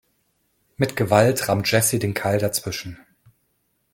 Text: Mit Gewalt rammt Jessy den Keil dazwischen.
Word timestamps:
Mit 0.77 0.95
Gewalt 0.95 1.47
rammt 1.47 1.71
Jessy 1.71 1.99
den 1.99 2.15
Keil 2.15 2.39
dazwischen. 2.39 2.97